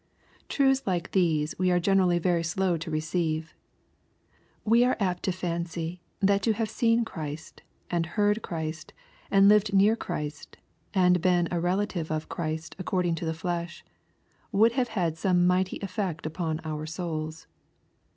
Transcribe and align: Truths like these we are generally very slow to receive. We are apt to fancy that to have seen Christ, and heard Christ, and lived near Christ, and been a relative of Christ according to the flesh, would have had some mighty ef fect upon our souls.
Truths 0.49 0.87
like 0.87 1.11
these 1.11 1.53
we 1.59 1.69
are 1.69 1.79
generally 1.79 2.17
very 2.17 2.41
slow 2.43 2.75
to 2.75 2.89
receive. 2.89 3.53
We 4.65 4.83
are 4.83 4.97
apt 4.99 5.21
to 5.25 5.31
fancy 5.31 6.01
that 6.21 6.41
to 6.41 6.53
have 6.53 6.71
seen 6.71 7.05
Christ, 7.05 7.61
and 7.91 8.07
heard 8.07 8.41
Christ, 8.41 8.93
and 9.29 9.47
lived 9.47 9.75
near 9.75 9.95
Christ, 9.95 10.57
and 10.95 11.21
been 11.21 11.47
a 11.51 11.59
relative 11.61 12.09
of 12.09 12.29
Christ 12.29 12.75
according 12.79 13.13
to 13.13 13.25
the 13.25 13.35
flesh, 13.35 13.85
would 14.51 14.71
have 14.71 14.87
had 14.87 15.19
some 15.19 15.45
mighty 15.45 15.79
ef 15.83 15.91
fect 15.95 16.25
upon 16.25 16.61
our 16.63 16.87
souls. 16.87 17.45